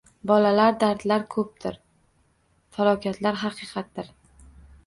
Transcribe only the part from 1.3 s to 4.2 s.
koʻpdir, falokatlar haqiqatdir